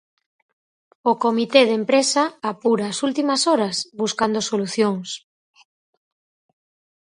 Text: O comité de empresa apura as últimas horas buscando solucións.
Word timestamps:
O 1.11 1.13
comité 1.23 1.61
de 1.67 1.75
empresa 1.81 2.23
apura 2.51 2.85
as 2.91 2.97
últimas 3.07 3.41
horas 3.49 3.75
buscando 4.01 4.39
solucións. 4.49 5.09